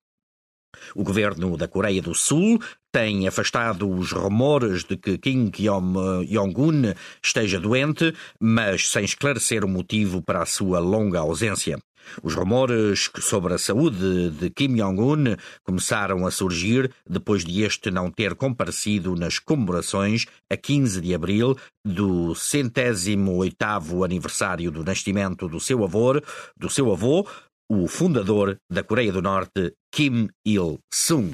O 0.95 1.03
governo 1.03 1.57
da 1.57 1.67
Coreia 1.67 2.01
do 2.01 2.13
Sul 2.13 2.59
tem 2.91 3.27
afastado 3.27 3.89
os 3.89 4.11
rumores 4.11 4.83
de 4.83 4.97
que 4.97 5.17
Kim 5.17 5.49
Jong-un 5.49 6.93
esteja 7.23 7.59
doente, 7.59 8.13
mas 8.39 8.89
sem 8.89 9.03
esclarecer 9.03 9.63
o 9.63 9.67
motivo 9.67 10.21
para 10.21 10.41
a 10.41 10.45
sua 10.45 10.79
longa 10.79 11.19
ausência. 11.19 11.79
Os 12.23 12.33
rumores 12.35 13.09
sobre 13.19 13.53
a 13.53 13.57
saúde 13.57 14.29
de 14.31 14.49
Kim 14.49 14.75
Jong-un 14.75 15.35
começaram 15.63 16.25
a 16.25 16.31
surgir 16.31 16.91
depois 17.09 17.43
de 17.43 17.63
este 17.63 17.91
não 17.91 18.11
ter 18.11 18.35
comparecido 18.35 19.15
nas 19.15 19.39
comemorações 19.39 20.25
a 20.49 20.57
15 20.57 21.01
de 21.01 21.13
abril 21.13 21.55
do 21.85 22.35
centésimo 22.35 23.37
oitavo 23.37 24.03
aniversário 24.03 24.71
do 24.71 24.83
nascimento 24.83 25.47
do 25.47 25.59
seu 25.59 25.83
avô, 25.83 26.21
do 26.55 26.69
seu 26.69 26.91
avô, 26.91 27.27
o 27.69 27.87
fundador 27.87 28.57
da 28.69 28.83
Coreia 28.83 29.11
do 29.11 29.21
Norte, 29.21 29.73
Kim 29.91 30.29
Il-sung. 30.45 31.33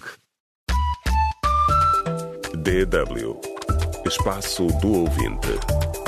DW 2.55 3.39
Espaço 4.05 4.67
do 4.81 5.03
Ouvinte 5.03 6.02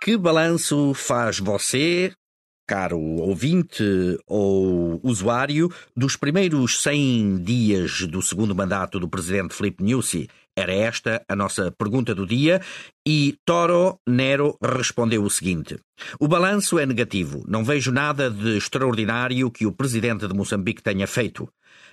Que 0.00 0.16
balanço 0.16 0.94
faz 0.94 1.40
você, 1.40 2.12
caro 2.68 3.00
ouvinte 3.00 3.82
ou 4.26 5.00
usuário, 5.02 5.68
dos 5.94 6.14
primeiros 6.14 6.82
100 6.82 7.42
dias 7.42 8.06
do 8.06 8.22
segundo 8.22 8.54
mandato 8.54 9.00
do 9.00 9.08
presidente 9.08 9.54
Filipe 9.54 9.82
Nyusi? 9.82 10.28
Era 10.56 10.72
esta 10.72 11.22
a 11.28 11.34
nossa 11.34 11.72
pergunta 11.72 12.14
do 12.14 12.24
dia 12.24 12.60
e 13.10 13.38
Toro 13.42 13.98
Nero 14.06 14.58
respondeu 14.62 15.24
o 15.24 15.30
seguinte: 15.30 15.78
O 16.20 16.28
balanço 16.28 16.78
é 16.78 16.84
negativo. 16.84 17.42
Não 17.48 17.64
vejo 17.64 17.90
nada 17.90 18.30
de 18.30 18.58
extraordinário 18.58 19.50
que 19.50 19.64
o 19.64 19.72
presidente 19.72 20.28
de 20.28 20.34
Moçambique 20.34 20.82
tenha 20.82 21.06
feito. 21.06 21.48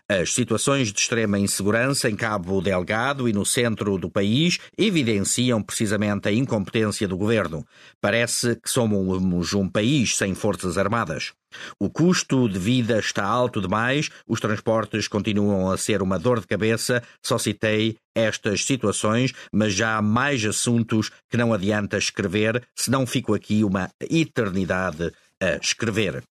As 0.09 0.33
situações 0.33 0.91
de 0.91 0.99
extrema 0.99 1.39
insegurança 1.39 2.09
em 2.09 2.17
Cabo 2.17 2.61
Delgado 2.61 3.29
e 3.29 3.33
no 3.33 3.45
centro 3.45 3.97
do 3.97 4.09
país 4.09 4.59
evidenciam 4.77 5.63
precisamente 5.63 6.27
a 6.27 6.33
incompetência 6.33 7.07
do 7.07 7.17
governo. 7.17 7.65
Parece 8.01 8.57
que 8.57 8.69
somos 8.69 9.53
um 9.53 9.69
país 9.69 10.17
sem 10.17 10.35
forças 10.35 10.77
armadas. 10.77 11.33
O 11.79 11.89
custo 11.89 12.49
de 12.49 12.59
vida 12.59 12.99
está 12.99 13.23
alto 13.23 13.61
demais, 13.61 14.09
os 14.27 14.39
transportes 14.39 15.07
continuam 15.07 15.71
a 15.71 15.77
ser 15.77 16.01
uma 16.01 16.19
dor 16.19 16.39
de 16.39 16.47
cabeça. 16.47 17.01
Só 17.23 17.37
citei 17.37 17.97
estas 18.15 18.63
situações, 18.63 19.33
mas 19.51 19.73
já 19.73 19.97
há 19.97 20.01
mais 20.01 20.45
assuntos 20.45 21.04
que 21.29 21.37
não 21.37 21.53
adianta 21.53 21.97
escrever, 21.97 22.67
senão 22.75 23.05
fico 23.05 23.33
aqui 23.33 23.63
uma 23.63 23.89
eternidade 23.99 25.11
a 25.41 25.57
escrever. 25.61 26.23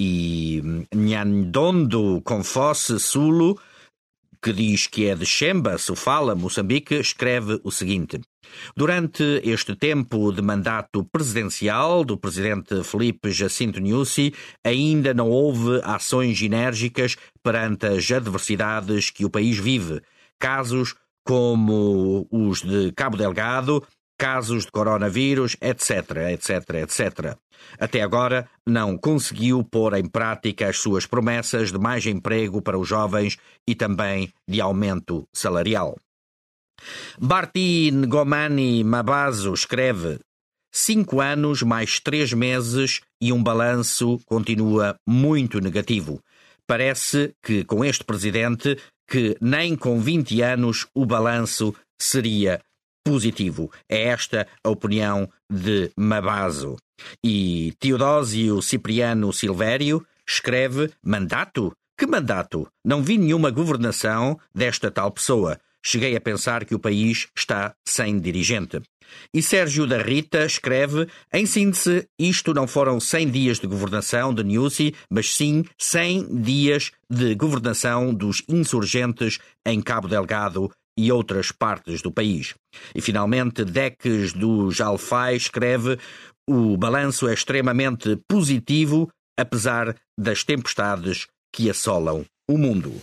E 0.00 0.62
Nhandondo 0.94 2.20
Confosse 2.22 2.98
Sulo, 2.98 3.58
que 4.42 4.52
diz 4.52 4.86
que 4.86 5.06
é 5.06 5.14
de 5.14 5.24
Xemba, 5.24 5.78
Sofala, 5.78 6.34
Moçambique, 6.34 6.94
escreve 6.96 7.58
o 7.64 7.70
seguinte. 7.70 8.20
Durante 8.76 9.40
este 9.42 9.74
tempo 9.74 10.30
de 10.30 10.42
mandato 10.42 11.02
presidencial 11.04 12.04
do 12.04 12.18
presidente 12.18 12.84
Felipe 12.84 13.32
Jacinto 13.32 13.80
Nussi, 13.80 14.34
ainda 14.62 15.14
não 15.14 15.30
houve 15.30 15.80
ações 15.82 16.42
enérgicas 16.42 17.16
perante 17.42 17.86
as 17.86 18.10
adversidades 18.10 19.08
que 19.08 19.24
o 19.24 19.30
país 19.30 19.58
vive. 19.58 20.02
Casos 20.38 20.94
como 21.26 22.28
os 22.30 22.60
de 22.60 22.92
Cabo 22.92 23.16
Delgado, 23.16 23.82
casos 24.18 24.64
de 24.64 24.70
coronavírus, 24.70 25.56
etc, 25.60 26.30
etc, 26.32 26.74
etc. 26.82 27.36
Até 27.78 28.02
agora, 28.02 28.48
não 28.66 28.96
conseguiu 28.96 29.64
pôr 29.64 29.94
em 29.94 30.08
prática 30.08 30.68
as 30.68 30.78
suas 30.78 31.06
promessas 31.06 31.72
de 31.72 31.78
mais 31.78 32.06
emprego 32.06 32.62
para 32.62 32.78
os 32.78 32.88
jovens 32.88 33.36
e 33.66 33.74
também 33.74 34.32
de 34.48 34.60
aumento 34.60 35.26
salarial. 35.32 35.96
Bartin 37.18 38.02
Gomani 38.08 38.82
Mabazo 38.84 39.54
escreve: 39.54 40.18
Cinco 40.72 41.20
anos 41.20 41.62
mais 41.62 42.00
três 42.00 42.32
meses 42.32 43.00
e 43.20 43.32
um 43.32 43.42
balanço 43.42 44.18
continua 44.26 44.96
muito 45.06 45.60
negativo. 45.60 46.20
Parece 46.66 47.32
que 47.42 47.64
com 47.64 47.84
este 47.84 48.04
presidente, 48.04 48.76
que 49.08 49.36
nem 49.40 49.76
com 49.76 50.00
20 50.00 50.40
anos 50.42 50.86
o 50.94 51.06
balanço 51.06 51.74
seria 52.00 52.60
positivo. 53.04 53.70
É 53.88 54.04
esta 54.04 54.46
a 54.64 54.70
opinião 54.70 55.28
de 55.50 55.90
Mabazo. 55.96 56.76
E 57.22 57.74
Teodósio 57.78 58.62
Cipriano 58.62 59.32
Silvério 59.32 60.04
escreve 60.26 60.90
mandato? 61.04 61.72
Que 61.98 62.06
mandato? 62.06 62.66
Não 62.84 63.02
vi 63.02 63.18
nenhuma 63.18 63.50
governação 63.50 64.38
desta 64.54 64.90
tal 64.90 65.10
pessoa. 65.12 65.58
Cheguei 65.86 66.16
a 66.16 66.20
pensar 66.20 66.64
que 66.64 66.74
o 66.74 66.78
país 66.78 67.28
está 67.36 67.74
sem 67.86 68.18
dirigente. 68.18 68.80
E 69.32 69.42
Sérgio 69.42 69.86
da 69.86 69.98
Rita 69.98 70.46
escreve: 70.46 71.06
em 71.32 71.44
síntese, 71.44 72.08
isto 72.18 72.54
não 72.54 72.66
foram 72.66 72.98
100 72.98 73.30
dias 73.30 73.58
de 73.60 73.66
governação 73.66 74.32
de 74.32 74.42
Nussi, 74.42 74.94
mas 75.10 75.34
sim 75.34 75.62
100 75.78 76.40
dias 76.40 76.90
de 77.10 77.34
governação 77.34 78.14
dos 78.14 78.42
insurgentes 78.48 79.38
em 79.66 79.80
Cabo 79.82 80.08
Delgado 80.08 80.70
e 80.96 81.10
outras 81.10 81.50
partes 81.50 82.02
do 82.02 82.12
país. 82.12 82.54
E 82.94 83.00
finalmente, 83.00 83.64
Deques 83.64 84.32
dos 84.32 84.80
Alfai 84.80 85.36
escreve: 85.36 85.98
o 86.48 86.76
balanço 86.76 87.28
é 87.28 87.34
extremamente 87.34 88.16
positivo, 88.28 89.10
apesar 89.38 89.96
das 90.18 90.44
tempestades 90.44 91.26
que 91.52 91.70
assolam 91.70 92.24
o 92.48 92.58
mundo. 92.58 93.00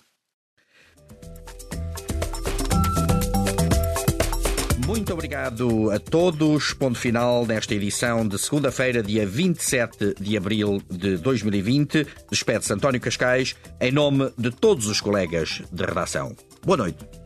Muito 4.85 5.13
obrigado 5.13 5.89
a 5.89 5.99
todos. 5.99 6.73
Ponto 6.73 6.99
final 6.99 7.45
nesta 7.45 7.73
edição 7.73 8.27
de 8.27 8.37
segunda-feira, 8.37 9.01
dia 9.01 9.25
27 9.25 10.15
de 10.19 10.35
abril 10.35 10.81
de 10.89 11.17
2020. 11.17 12.05
Despede-se 12.29 12.73
António 12.73 12.99
Cascais 12.99 13.55
em 13.79 13.91
nome 13.91 14.33
de 14.37 14.51
todos 14.51 14.87
os 14.87 14.99
colegas 14.99 15.61
de 15.71 15.85
redação. 15.85 16.35
Boa 16.65 16.77
noite. 16.77 17.20